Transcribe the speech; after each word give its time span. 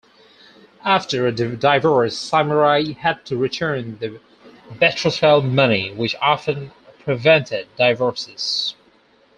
After 0.83 1.27
a 1.27 1.31
divorce 1.31 2.17
samurai 2.17 2.93
had 2.93 3.23
to 3.25 3.37
return 3.37 3.99
the 3.99 4.19
betrothal 4.79 5.43
money, 5.43 5.93
which 5.93 6.15
often 6.19 6.71
prevented 7.03 7.67
divorces. 7.77 8.73